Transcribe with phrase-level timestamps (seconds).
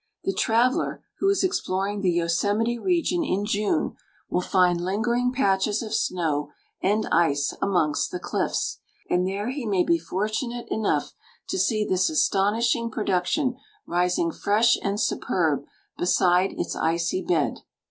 [0.23, 3.95] The traveller who is exploring the Yosemite region in June
[4.31, 6.49] will find lingering patches of snow
[6.81, 8.79] and ice amongst the cliffs,
[9.11, 11.13] and there he may be fortunate enough
[11.49, 15.65] to see this astonishing production rising fresh and superb
[15.99, 17.59] beside its icy bed.